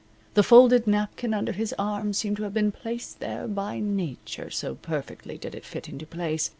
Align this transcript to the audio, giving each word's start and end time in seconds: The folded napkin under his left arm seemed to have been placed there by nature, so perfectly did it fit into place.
The 0.33 0.41
folded 0.41 0.87
napkin 0.87 1.31
under 1.31 1.51
his 1.51 1.73
left 1.73 1.79
arm 1.79 2.13
seemed 2.13 2.37
to 2.37 2.43
have 2.45 2.55
been 2.55 2.71
placed 2.71 3.19
there 3.19 3.47
by 3.47 3.79
nature, 3.79 4.49
so 4.49 4.73
perfectly 4.73 5.37
did 5.37 5.53
it 5.53 5.63
fit 5.63 5.87
into 5.87 6.07
place. 6.07 6.49